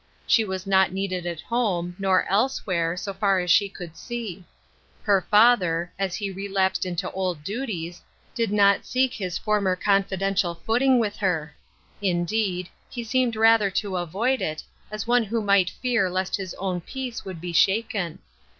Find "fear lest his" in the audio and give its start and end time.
15.69-16.55